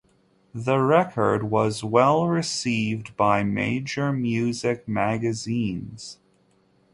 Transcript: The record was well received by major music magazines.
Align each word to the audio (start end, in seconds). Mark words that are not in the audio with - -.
The 0.55 0.79
record 0.79 1.43
was 1.51 1.83
well 1.83 2.25
received 2.25 3.15
by 3.17 3.43
major 3.43 4.11
music 4.11 4.87
magazines. 4.87 6.17